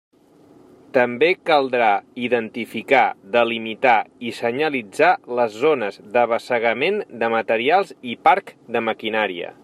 [0.97, 1.89] També caldrà
[2.29, 3.03] identificar,
[3.35, 3.97] delimitar
[4.29, 9.59] i senyalitzar les zones d'abassegament de materials i parc de maquinària.